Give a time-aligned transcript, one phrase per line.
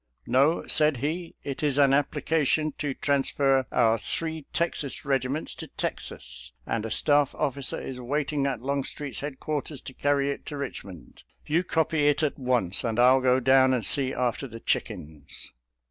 [0.25, 5.67] ""No," said he," it is an application to trans fer our three Texas regiments to
[5.67, 10.55] Texas, and a staff officer is waiting at Longstreet's head quarters to carry it to
[10.55, 11.21] Eichmond.
[11.45, 15.51] You copy it at once, and I'll go down and see after the chickens."